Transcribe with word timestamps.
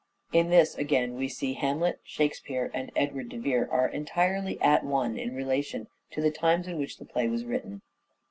In 0.33 0.49
this 0.49 0.73
again 0.79 1.13
we 1.13 1.27
see 1.27 1.53
Hamlet," 1.53 1.99
Shakespeare" 2.03 2.71
and 2.73 2.91
Edward 2.95 3.29
de 3.29 3.37
Vere 3.37 3.69
are 3.71 3.87
entirely 3.87 4.59
at 4.59 4.83
one 4.83 5.15
in 5.15 5.35
relation 5.35 5.85
to 6.09 6.21
the 6.23 6.31
times 6.31 6.67
in 6.67 6.79
which 6.79 6.97
the 6.97 7.05
play 7.05 7.27
was 7.27 7.45
written. 7.45 7.83